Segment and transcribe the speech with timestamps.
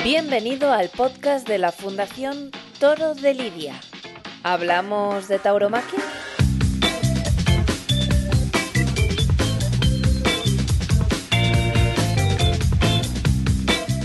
[0.00, 2.50] Bienvenido al podcast de la Fundación
[2.80, 3.74] Toro de Lidia.
[4.42, 6.00] ¿Hablamos de tauromaquia?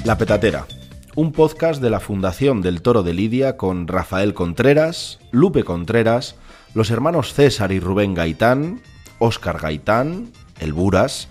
[0.03, 0.67] La Petatera,
[1.15, 6.35] un podcast de la Fundación del Toro de Lidia con Rafael Contreras, Lupe Contreras,
[6.75, 8.81] los hermanos César y Rubén Gaitán,
[9.19, 11.27] Óscar Gaitán, el Buras,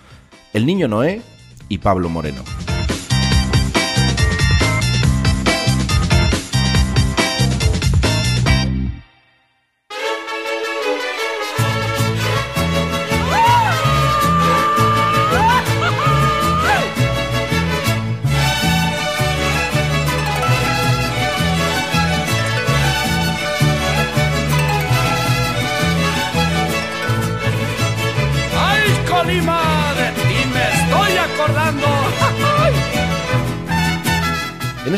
[0.53, 1.23] el Niño Noé
[1.69, 2.43] y Pablo Moreno.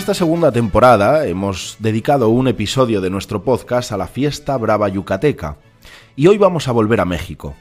[0.08, 5.58] Esta segunda temporada hemos dedicado un episodio de nuestro podcast a la fiesta brava yucateca.
[6.16, 7.54] Y hoy vamos a volver a México,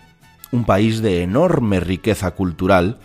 [0.53, 2.99] un país de enorme riqueza cultural,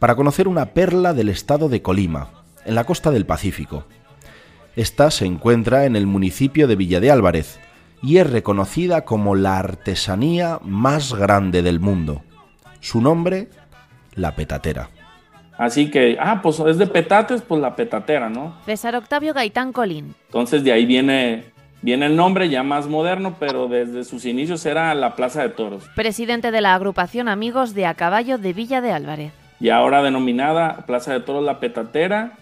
[0.00, 2.30] para conocer una perla del estado de Colima,
[2.64, 3.84] en la costa del Pacífico.
[4.74, 7.60] Esta se encuentra en el municipio de Villa de Álvarez
[8.02, 12.22] y es reconocida como la artesanía más grande del mundo.
[12.80, 13.48] Su nombre,
[14.16, 14.90] la petatera.
[15.58, 18.54] Así que, ah, pues es de petates, pues la petatera, ¿no?
[18.64, 20.14] César Octavio Gaitán Colín.
[20.26, 21.46] Entonces de ahí viene,
[21.82, 25.84] viene el nombre ya más moderno, pero desde sus inicios era la Plaza de Toros.
[25.96, 29.32] Presidente de la agrupación Amigos de A Caballo de Villa de Álvarez.
[29.58, 32.34] Y ahora denominada Plaza de Toros La Petatera,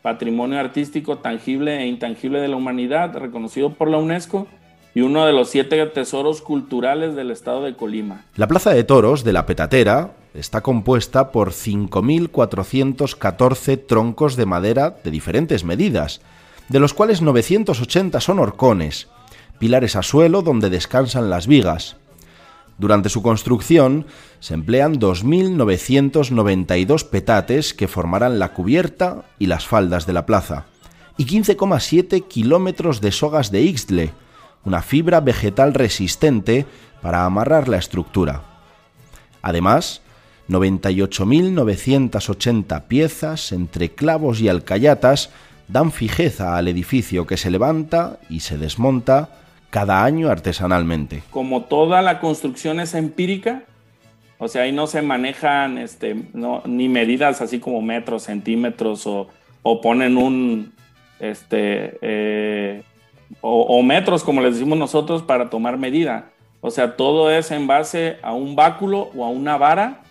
[0.00, 4.46] patrimonio artístico tangible e intangible de la humanidad, reconocido por la UNESCO
[4.94, 8.24] y uno de los siete tesoros culturales del estado de Colima.
[8.36, 15.10] La Plaza de Toros de la Petatera está compuesta por 5.414 troncos de madera de
[15.10, 16.20] diferentes medidas,
[16.68, 19.08] de los cuales 980 son horcones,
[19.58, 21.96] pilares a suelo donde descansan las vigas.
[22.78, 24.06] Durante su construcción
[24.40, 30.66] se emplean 2.992 petates que formarán la cubierta y las faldas de la plaza,
[31.16, 34.12] y 15,7 kilómetros de sogas de Ixtle,
[34.64, 36.66] una fibra vegetal resistente
[37.02, 38.42] para amarrar la estructura.
[39.42, 40.02] Además,
[40.48, 45.30] 98.980 piezas entre clavos y alcayatas
[45.68, 49.28] dan fijeza al edificio que se levanta y se desmonta
[49.70, 51.22] cada año artesanalmente.
[51.30, 53.62] Como toda la construcción es empírica,
[54.38, 59.28] o sea, ahí no se manejan este, no, ni medidas así como metros, centímetros o,
[59.62, 60.72] o ponen un,
[61.20, 62.82] este, eh,
[63.40, 66.30] o, o metros como les decimos nosotros para tomar medida.
[66.60, 70.02] O sea, todo es en base a un báculo o a una vara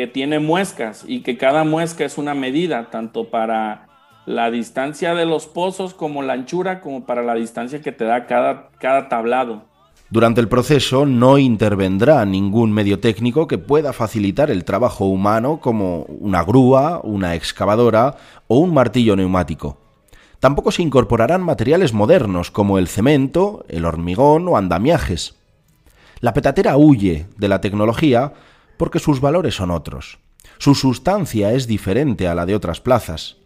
[0.00, 3.86] que tiene muescas y que cada muesca es una medida, tanto para
[4.24, 8.24] la distancia de los pozos como la anchura, como para la distancia que te da
[8.24, 9.64] cada, cada tablado.
[10.08, 16.04] Durante el proceso no intervendrá ningún medio técnico que pueda facilitar el trabajo humano como
[16.04, 18.16] una grúa, una excavadora
[18.48, 19.76] o un martillo neumático.
[20.38, 25.36] Tampoco se incorporarán materiales modernos como el cemento, el hormigón o andamiajes.
[26.20, 28.32] La petatera huye de la tecnología
[28.80, 30.20] porque sus valores son otros.
[30.56, 33.36] Su sustancia es diferente a la de otras plazas.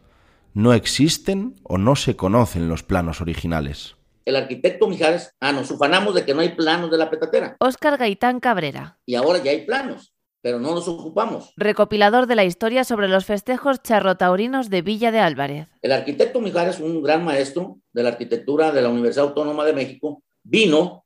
[0.53, 3.97] No existen o no se conocen los planos originales.
[4.27, 7.56] el arquitecto Mijares, ah, nos ufanamos de que no hay planos de la petatera.
[7.59, 9.00] Óscar Gaitán Cabrera.
[9.06, 11.53] Y ahora ya hay planos, pero no nos ocupamos.
[11.56, 15.66] Recopilador de la historia sobre los festejos charrotaurinos de Villa de Álvarez.
[15.83, 20.22] El arquitecto Mijares, un gran maestro de la arquitectura de la Universidad Autónoma de México,
[20.45, 21.03] vino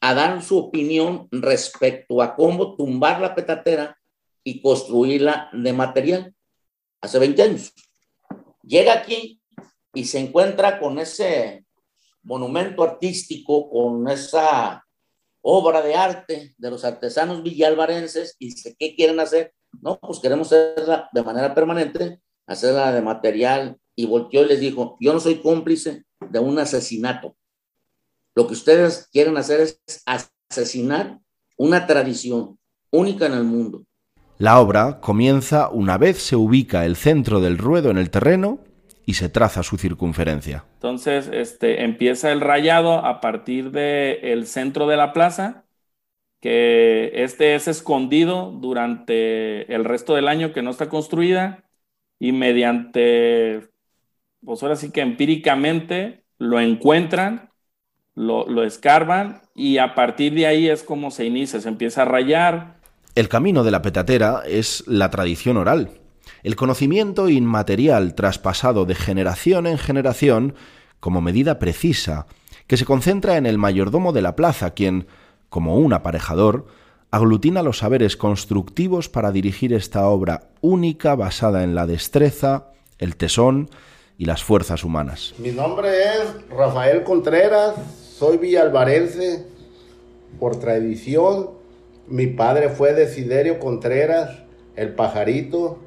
[0.00, 3.98] a dar su opinión respecto a cómo tumbar la petatera
[4.42, 6.34] y construirla de material
[7.00, 7.72] hace 20 años.
[8.62, 9.40] Llega aquí
[9.92, 11.64] y se encuentra con ese
[12.22, 14.84] monumento artístico, con esa
[15.42, 19.54] obra de arte de los artesanos villalvarenses y dice, ¿qué quieren hacer?
[19.80, 24.96] No, pues queremos hacerla de manera permanente, hacerla de material y volteó y les dijo,
[25.00, 27.36] yo no soy cómplice de un asesinato.
[28.34, 31.18] Lo que ustedes quieren hacer es asesinar
[31.56, 32.58] una tradición
[32.90, 33.84] única en el mundo.
[34.38, 38.60] La obra comienza una vez se ubica el centro del ruedo en el terreno
[39.04, 40.64] y se traza su circunferencia.
[40.74, 45.66] Entonces, este, empieza el rayado a partir del centro de la plaza,
[46.40, 51.64] que este es escondido durante el resto del año que no está construida
[52.18, 53.68] y mediante,
[54.42, 57.49] pues ahora sí que empíricamente lo encuentran,
[58.14, 62.06] lo, lo escarban y a partir de ahí es como se inicia, se empieza a
[62.06, 62.76] rayar.
[63.14, 65.90] El camino de la petatera es la tradición oral.
[66.42, 70.54] el conocimiento inmaterial traspasado de generación en generación
[70.98, 72.26] como medida precisa,
[72.66, 75.06] que se concentra en el mayordomo de la plaza, quien,
[75.48, 76.66] como un aparejador,
[77.10, 82.66] aglutina los saberes constructivos para dirigir esta obra única basada en la destreza,
[82.98, 83.70] el tesón
[84.18, 85.34] y las fuerzas humanas.
[85.38, 87.74] Mi nombre es Rafael Contreras,
[88.20, 89.46] soy villalvarense
[90.38, 91.52] por tradición.
[92.06, 94.42] Mi padre fue Desiderio Contreras,
[94.76, 95.78] el pajarito,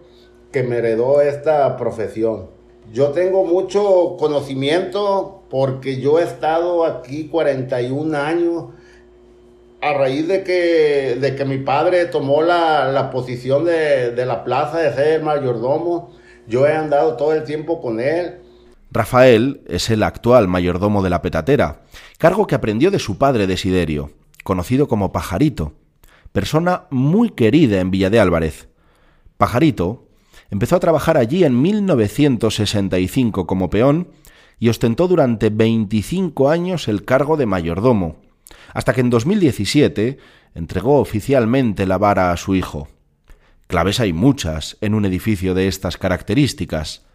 [0.52, 2.50] que me heredó esta profesión.
[2.92, 8.66] Yo tengo mucho conocimiento porque yo he estado aquí 41 años
[9.82, 14.80] a raíz de que, de que mi padre tomó la, posición de, de, la plaza
[14.80, 16.10] de ser mayordomo,
[16.48, 18.40] yo he andado todo el tiempo con él.
[18.94, 21.82] Rafael es el actual mayordomo de la petatera,
[22.20, 24.12] cargo que aprendió de su padre Desiderio,
[24.44, 25.74] conocido como Pajarito,
[26.32, 28.70] persona muy querida en Villa de Álvarez.
[29.38, 30.08] Pajarito
[30.52, 34.10] empezó a trabajar allí en 1965 como peón
[34.60, 38.18] y ostentó durante 25 años el cargo de mayordomo,
[38.76, 40.20] hasta que en 2017
[40.54, 42.88] entregó oficialmente la vara a su hijo.
[43.66, 47.08] Claves hay muchas en un edificio de estas características,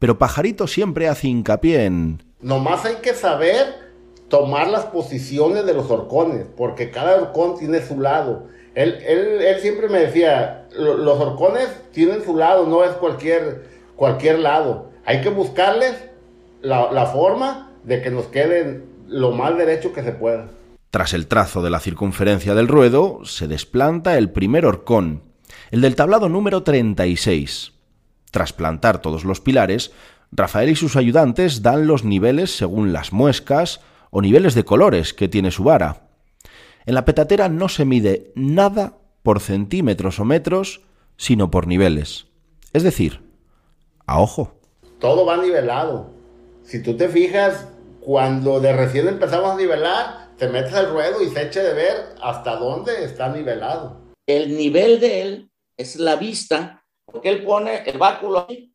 [0.00, 2.22] pero Pajarito siempre hace hincapié en...
[2.40, 3.90] Nomás hay que saber
[4.28, 8.46] tomar las posiciones de los horcones, porque cada horcón tiene su lado.
[8.74, 14.90] Él, él, siempre me decía, los horcones tienen su lado, no es cualquier, cualquier lado.
[15.04, 15.94] Hay que buscarles
[16.62, 20.48] la, la forma de que nos queden lo más derecho que se pueda.
[20.90, 25.22] Tras el trazo de la circunferencia del ruedo, se desplanta el primer horcón,
[25.70, 27.74] el del tablado número 36.
[28.30, 29.92] Tras plantar todos los pilares,
[30.32, 33.80] Rafael y sus ayudantes dan los niveles según las muescas
[34.10, 36.08] o niveles de colores que tiene su vara.
[36.86, 40.82] En la petatera no se mide nada por centímetros o metros,
[41.16, 42.26] sino por niveles.
[42.72, 43.20] Es decir,
[44.06, 44.54] a ojo.
[44.98, 46.10] Todo va nivelado.
[46.62, 47.68] Si tú te fijas,
[48.00, 51.96] cuando de recién empezamos a nivelar, te metes al ruedo y se eche de ver
[52.22, 54.00] hasta dónde está nivelado.
[54.26, 56.79] El nivel de él es la vista,
[57.10, 58.72] porque él pone el báculo ahí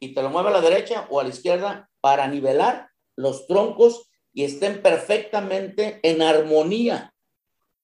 [0.00, 4.10] y te lo mueve a la derecha o a la izquierda para nivelar los troncos
[4.32, 7.14] y estén perfectamente en armonía.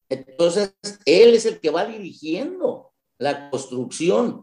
[0.08, 0.74] Entonces,
[1.04, 4.42] él es el que va dirigiendo la construcción.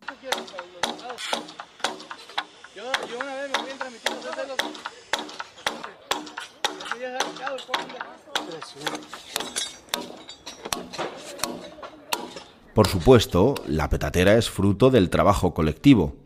[12.75, 16.17] Por supuesto, la petatera es fruto del trabajo colectivo.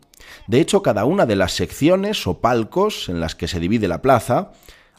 [0.48, 4.02] De hecho, cada una de las secciones o palcos en las que se divide la
[4.02, 4.50] plaza,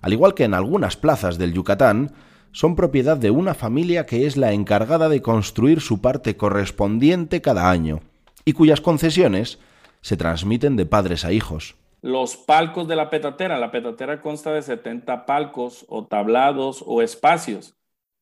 [0.01, 2.13] al igual que en algunas plazas del Yucatán,
[2.53, 7.69] son propiedad de una familia que es la encargada de construir su parte correspondiente cada
[7.69, 7.99] año,
[8.45, 9.59] y cuyas concesiones
[9.99, 11.75] se transmiten de padres a hijos.
[12.01, 17.75] Los palcos de la petatera, la petatera consta de 70 palcos o tablados o espacios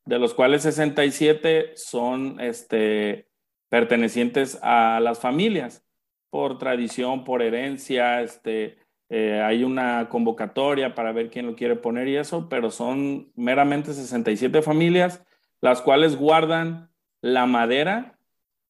[0.06, 3.30] de los cuales 67 son este,
[3.70, 5.86] pertenecientes a las familias,
[6.30, 8.78] por tradición, por herencia, este,
[9.10, 13.94] eh, hay una convocatoria para ver quién lo quiere poner y eso, pero son meramente
[13.94, 15.24] 67 familias,
[15.62, 16.92] las cuales guardan
[17.22, 18.20] la madera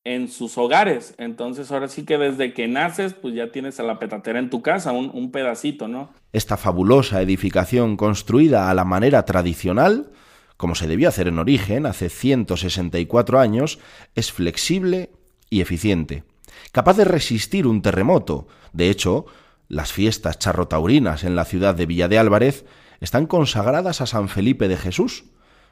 [0.05, 1.13] en sus hogares.
[1.17, 4.61] Entonces, ahora sí que desde que naces, pues ya tienes a la petatera en tu
[4.61, 6.09] casa, un, un pedacito, ¿no?
[6.31, 10.11] Esta fabulosa edificación construida a la manera tradicional
[10.59, 13.79] como se debió hacer en origen hace 164 años,
[14.13, 15.09] es flexible
[15.49, 16.25] y eficiente,
[16.73, 18.49] capaz de resistir un terremoto.
[18.73, 19.25] De hecho,
[19.69, 22.65] las fiestas charrotaurinas en la ciudad de Villa de Álvarez
[22.99, 25.23] están consagradas a San Felipe de Jesús,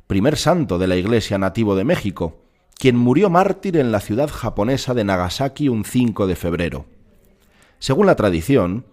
[0.08, 2.46] primer santo de la Iglesia nativo de México,
[2.79, 6.86] quien murió mártir en la ciudad japonesa de Nagasaki un 5 de febrero.
[7.79, 8.86] Según la tradición,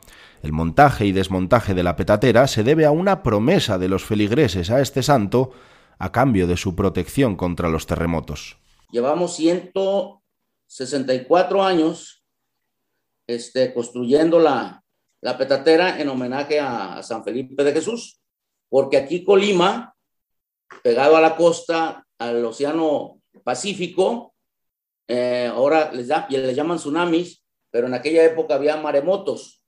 [0.42, 4.70] el montaje y desmontaje de la petatera se debe a una promesa de los feligreses
[4.70, 5.52] a este santo
[5.98, 8.56] a cambio de su protección contra los terremotos.
[8.90, 12.24] Llevamos 164 años
[13.26, 14.84] este, construyendo la,
[15.24, 18.20] la petatera en homenaje a, San Felipe de Jesús,
[18.68, 19.94] porque aquí Colima,
[20.82, 24.34] pegado a la costa, al Océano Pacífico,
[25.08, 29.62] eh, ahora les, da, les llaman tsunamis, pero en aquella época había maremotos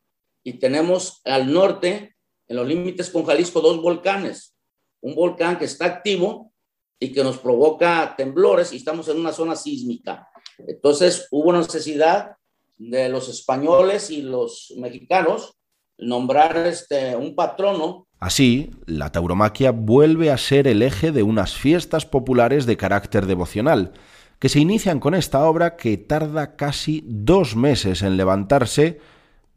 [0.44, 2.16] y tenemos al norte,
[2.48, 4.55] en los límites con Jalisco, dos volcanes,
[5.00, 6.52] un volcán que está activo
[6.98, 10.28] y que nos provoca temblores y estamos en una zona sísmica.
[10.58, 12.36] Entonces hubo necesidad
[12.78, 15.56] de los españoles y los mexicanos
[15.98, 18.06] nombrar este, un patrono.
[18.18, 23.92] Así, la tauromaquia vuelve a ser el eje de unas fiestas populares de carácter devocional,
[24.38, 29.00] que se inician con esta obra que tarda casi dos meses en levantarse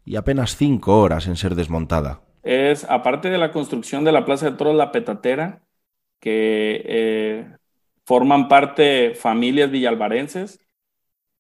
[0.06, 2.22] y apenas cinco horas en ser desmontada.
[2.50, 5.62] Es, aparte de la construcción de la Plaza de Toros La Petatera,
[6.20, 7.48] que eh,
[8.06, 10.60] forman parte familias villalvarenses,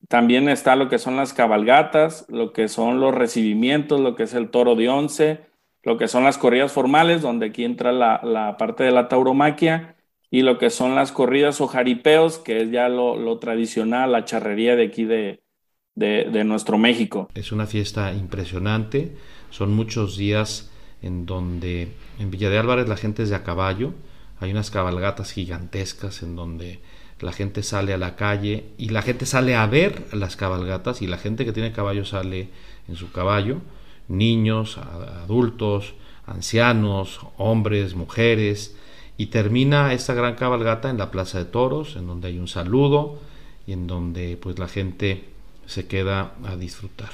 [0.07, 4.35] también está lo que son las cabalgatas, lo que son los recibimientos, lo que es
[4.35, 5.39] el toro de once,
[5.81, 9.95] lo que son las corridas formales, donde aquí entra la, parte de la tauromaquia,
[10.29, 14.75] y lo que son las corridas o jaripeos, que es ya lo, tradicional, la charrería
[14.75, 15.41] de aquí de,
[15.95, 17.29] de, nuestro México.
[17.33, 19.15] Es una fiesta impresionante,
[19.49, 20.69] son muchos días
[21.01, 23.93] en donde en Villa de Álvarez la gente es de a caballo,
[24.39, 26.79] hay unas cabalgatas gigantescas en donde
[27.19, 31.07] la gente sale a la calle y la gente sale a ver las cabalgatas y
[31.07, 32.49] la gente que tiene caballo sale
[32.87, 33.57] en su caballo,
[34.07, 35.93] niños, adultos,
[36.25, 38.75] ancianos, hombres, mujeres,
[39.17, 43.19] y termina esta gran cabalgata en la Plaza de Toros, en donde hay un saludo
[43.67, 45.25] y en donde pues la gente
[45.65, 47.09] se queda a disfrutar.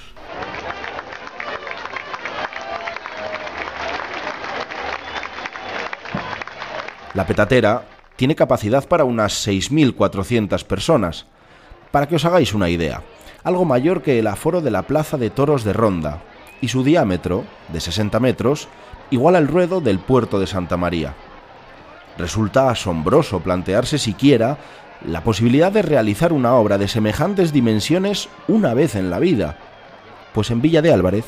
[7.16, 7.86] La petatera
[8.18, 11.26] tiene capacidad para unas 6.400 personas.
[11.92, 13.04] Para que os hagáis una idea,
[13.44, 16.22] algo mayor que el aforo de la Plaza de Toros de Ronda,
[16.60, 18.68] y su diámetro, de 60 metros,
[19.12, 21.14] igual al ruedo del puerto de Santa María.
[22.18, 24.58] Resulta asombroso plantearse siquiera
[25.08, 29.58] la posibilidad de realizar una obra de semejantes dimensiones una vez en la vida,
[30.34, 31.26] pues en Villa de Álvarez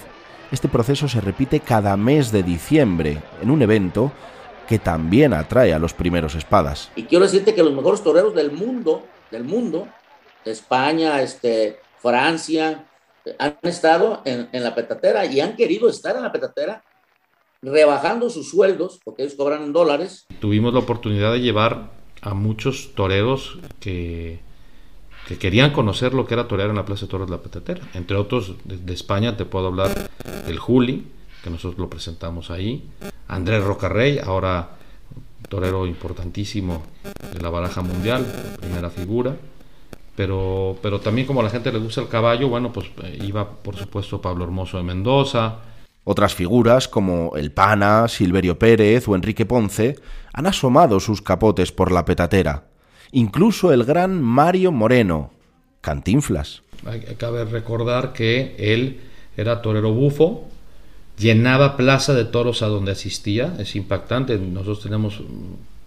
[0.52, 4.12] este proceso se repite cada mes de diciembre en un evento
[4.68, 6.92] que también atrae a los primeros espadas.
[6.96, 9.88] Y quiero decirte que los mejores toreros del mundo, del mundo,
[10.44, 12.86] de España, este, Francia,
[13.40, 16.84] han estado en, la petatera y han querido estar en la petatera
[17.62, 20.28] rebajando sus sueldos, porque ellos cobran en dólares.
[20.40, 24.40] Tuvimos la oportunidad de llevar a muchos toreros que,
[25.28, 27.82] que querían conocer lo que era torear en la Plaza de Toros de la Petatera.
[27.94, 30.10] Entre otros, de, España te puedo hablar
[30.46, 31.08] del Juli,
[31.44, 32.90] que nosotros lo presentamos ahí,
[33.28, 34.78] Andrés Rocarrey, ahora
[35.50, 36.84] torero importantísimo
[37.34, 38.26] de la baraja mundial,
[38.60, 39.36] primera figura.
[40.16, 43.48] Pero, pero también como a la gente le gusta el caballo, bueno, pues eh, iba
[43.50, 45.60] por supuesto Pablo Hermoso de Mendoza.
[46.04, 50.00] Otras figuras como el Pana, Silverio Pérez o Enrique Ponce
[50.34, 52.66] han asomado sus capotes por la petatera.
[53.12, 55.32] Incluso el gran Mario Moreno,
[55.82, 56.64] Cantinflas.
[57.18, 59.02] Cabe recordar que él
[59.36, 60.48] era torero bufo,
[61.18, 64.38] llenaba plaza de toros a donde asistía, es impactante.
[64.38, 65.22] Nosotros tenemos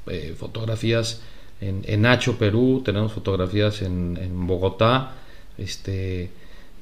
[0.06, 1.22] eh, fotografías
[1.60, 5.12] en, en, Nacho, Perú, tenemos fotografías en, Bogotá,
[5.58, 6.30] este,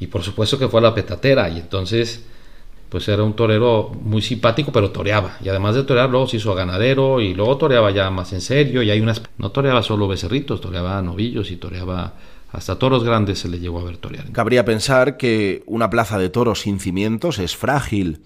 [0.00, 2.24] y por supuesto que fue a la petatera, y entonces
[2.88, 5.36] pues era un torero muy simpático, pero toreaba.
[5.44, 8.82] Y además de torear, luego se hizo ganadero y luego toreaba ya más en serio.
[8.82, 9.20] Y hay unas.
[9.36, 12.14] No toreaba solo becerritos, toreaba novillos y toreaba.
[12.50, 14.32] Hasta toros grandes se le llegó a ver torear.
[14.32, 18.22] Cabría pensar que una plaza de toros sin cimientos es frágil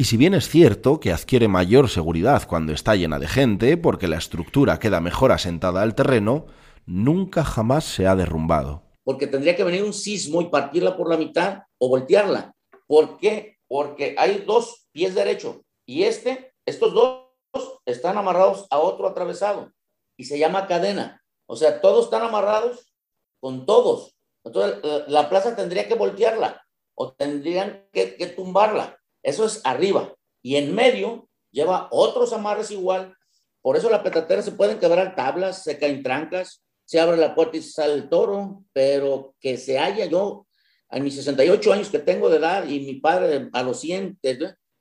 [0.00, 4.08] y si bien es cierto que adquiere mayor seguridad cuando está llena de gente, porque
[4.08, 6.46] la estructura queda mejor asentada al terreno,
[6.86, 8.82] nunca jamás se ha derrumbado.
[9.04, 12.54] Porque tendría que venir un sismo y partirla por la mitad o voltearla.
[12.86, 13.58] ¿Por qué?
[13.68, 17.26] Porque hay dos pies derechos y este, estos dos
[17.84, 19.70] están amarrados a otro atravesado
[20.16, 21.22] y se llama cadena.
[21.46, 22.90] O sea, todos están amarrados
[23.38, 24.16] con todos.
[24.46, 26.64] Entonces, la plaza tendría que voltearla
[26.94, 28.96] o tendrían que, que tumbarla.
[29.22, 30.14] Eso es arriba.
[30.42, 33.14] Y en medio lleva otros amarres igual.
[33.62, 37.56] Por eso la petatera se pueden quebrar tablas, se caen trancas, se abre la puerta
[37.56, 40.46] y sale el toro, pero que se haya yo,
[40.88, 44.18] a mis 68 años que tengo de edad y mi padre a los 100,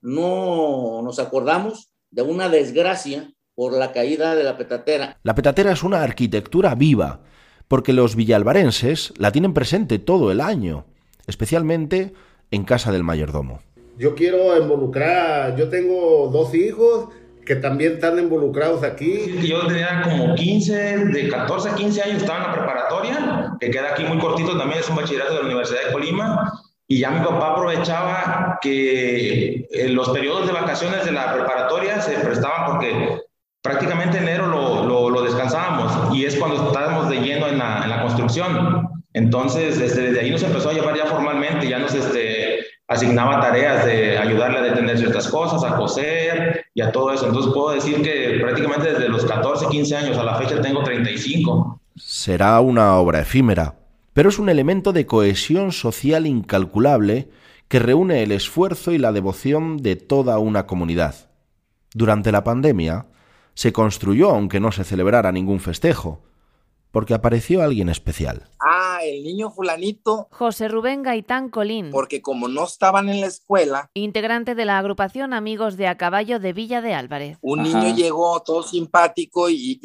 [0.02, 5.20] no nos acordamos de una desgracia por la caída de la petatera.
[5.24, 7.22] La petatera es una arquitectura viva,
[7.68, 10.86] porque los villalvarenses la tienen presente todo el año,
[11.28, 12.14] especialmente
[12.50, 13.62] en casa del mayordomo
[14.00, 17.10] yo quiero involucrar, yo tengo dos hijos
[17.46, 19.40] que también están involucrados aquí.
[19.46, 23.90] Yo tenía como 15, de 14 a 15 años estaba en la preparatoria, que queda
[23.92, 26.54] aquí muy cortito también, es un bachillerato de la Universidad de Colima,
[26.88, 32.14] y ya mi papá aprovechaba que en los periodos de vacaciones de la preparatoria se
[32.20, 33.20] prestaban porque
[33.62, 37.90] prácticamente enero lo, lo, lo descansábamos y es cuando estábamos de lleno en la, en
[37.90, 38.88] la construcción.
[39.14, 42.39] Entonces, desde, desde ahí nos empezó a llevar ya formalmente, ya nos este,
[42.90, 47.28] asignaba tareas de ayudarle a detener ciertas cosas, a coser y a todo eso.
[47.28, 51.80] Entonces puedo decir que prácticamente desde los 14, 15 años a la fecha tengo 35.
[51.96, 53.76] Será una obra efímera,
[54.14, 57.30] pero es un elemento de cohesión social incalculable
[57.68, 61.30] que reúne el esfuerzo y la devoción de toda una comunidad.
[61.94, 63.06] Durante la pandemia,
[63.54, 66.24] se construyó aunque no se celebrara ningún festejo,
[66.92, 68.48] porque apareció alguien especial.
[68.60, 70.28] Ah, el niño fulanito.
[70.32, 71.92] José Rubén Gaitán Colín.
[71.92, 73.90] Porque como no estaban en la escuela.
[73.94, 77.38] Integrante de la agrupación Amigos de a Caballo de Villa de Álvarez.
[77.42, 79.80] Un niño llegó todo simpático y,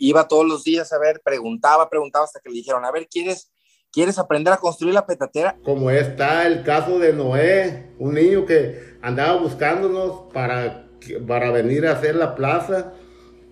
[0.00, 3.52] iba todos los días a ver, preguntaba, preguntaba hasta que le dijeron, a ver, ¿quieres,
[3.92, 5.56] ¿quieres aprender a construir la petatera?
[5.64, 10.88] Como está el caso de Noé, un niño que andaba buscándonos para,
[11.26, 12.94] para venir a hacer la plaza.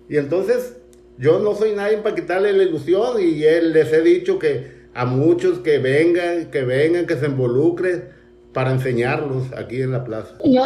[0.09, 0.77] Y entonces
[1.17, 5.05] yo no soy nadie para quitarle la ilusión y él les he dicho que a
[5.05, 8.09] muchos que vengan, que vengan, que se involucren
[8.53, 10.35] para enseñarlos aquí en la plaza.
[10.43, 10.63] Yo,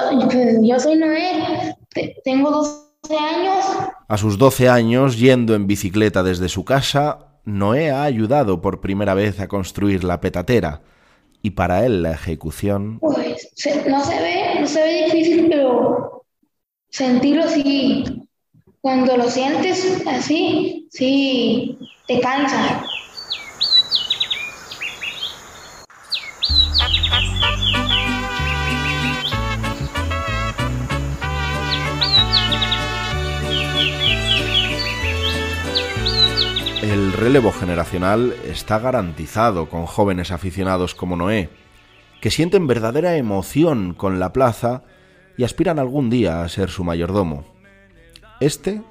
[0.62, 1.76] yo soy Noé,
[2.24, 3.66] tengo 12 años.
[4.08, 9.14] A sus 12 años, yendo en bicicleta desde su casa, Noé ha ayudado por primera
[9.14, 10.82] vez a construir la petatera.
[11.42, 13.00] Y para él la ejecución...
[13.00, 13.52] Pues
[13.88, 16.24] no se ve, no se ve difícil, pero
[16.90, 18.28] sentirlo sí
[18.82, 22.84] cuando lo sientes así, sí, te cansa.
[36.82, 41.50] El relevo generacional está garantizado con jóvenes aficionados como Noé,
[42.20, 44.82] que sienten verdadera emoción con la plaza
[45.38, 47.51] y aspiran algún día a ser su mayordomo.
[48.42, 48.82] Este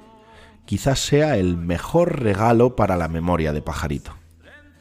[0.65, 4.15] quizás sea el mejor regalo para la memoria de Pajarito.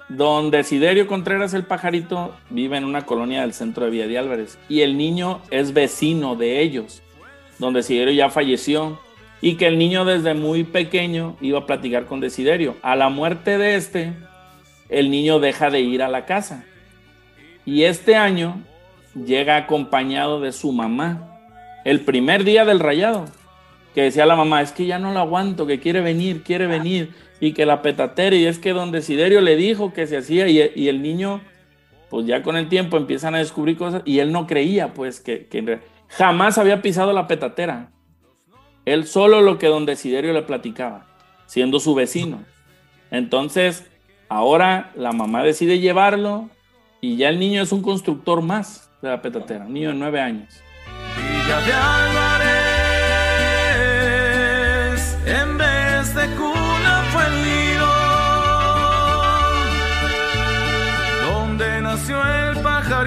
[0.08, 4.58] Don Desiderio Contreras el Pajarito vive en una colonia del centro de Villa de Álvarez
[4.68, 7.02] y el niño es vecino de ellos.
[7.58, 9.00] Don Desiderio ya falleció
[9.40, 12.76] y que el niño desde muy pequeño iba a platicar con Desiderio.
[12.82, 14.12] A la muerte de este,
[14.88, 16.64] el niño deja de ir a la casa.
[17.66, 18.62] Y este año
[19.16, 21.40] llega acompañado de su mamá,
[21.84, 23.26] el primer día del rayado
[23.94, 27.12] que decía la mamá, es que ya no lo aguanto, que quiere venir, quiere venir,
[27.40, 30.88] y que la petatera, y es que don Desiderio le dijo que se hacía, y,
[30.88, 31.40] el niño,
[32.08, 35.46] pues ya con el tiempo empiezan a descubrir cosas, y él no creía, pues, que,
[35.46, 37.90] que jamás había pisado la petatera.
[38.84, 41.06] Él solo lo que don Desiderio le platicaba,
[41.46, 42.44] siendo su vecino.
[43.10, 43.90] Entonces,
[44.28, 46.48] ahora la mamá decide llevarlo,
[47.00, 50.20] y ya el niño es un constructor más de la petatera, un niño de nueve
[50.20, 50.62] años.
[51.16, 52.69] En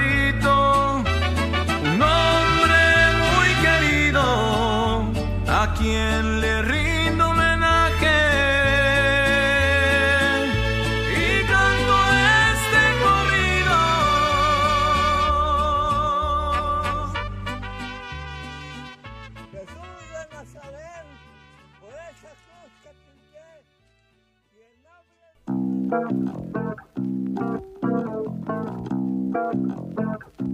[0.03, 1.03] pajarito,
[1.81, 2.81] un hombre
[3.21, 4.21] muy querido
[5.47, 8.19] a quien le rindo homenaje.
[11.15, 11.95] Y canto
[12.51, 13.77] este corrido.
[19.51, 21.05] Jesús de Nazaret.